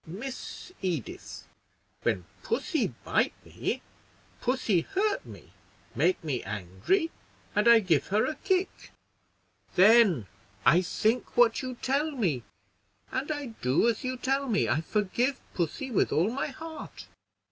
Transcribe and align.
"Miss 0.07 0.71
Edith, 0.81 1.43
when 2.01 2.25
pussy 2.41 2.87
bite 3.03 3.35
me, 3.45 3.83
pussy 4.41 4.81
hurt 4.81 5.23
me, 5.27 5.53
make 5.93 6.23
me 6.23 6.41
angry, 6.41 7.11
and 7.55 7.67
I 7.67 7.81
give 7.81 8.07
her 8.07 8.25
a 8.25 8.33
kick; 8.37 8.89
then 9.75 10.25
I 10.65 10.81
think 10.81 11.37
what 11.37 11.61
you 11.61 11.75
tell 11.83 12.09
me, 12.09 12.41
and 13.11 13.29
I 13.31 13.45
do 13.61 13.87
as 13.87 14.03
you 14.03 14.17
tell 14.17 14.49
me. 14.49 14.67
I 14.67 14.81
forgive 14.81 15.39
pussy 15.53 15.91
with 15.91 16.11
all 16.11 16.31
my 16.31 16.47
heart." 16.47 17.05